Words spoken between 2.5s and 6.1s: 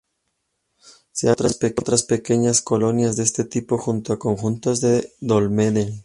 colonias de este tipo junto a conjuntos de dólmenes.